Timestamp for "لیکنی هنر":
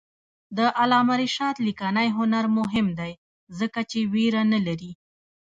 1.67-2.45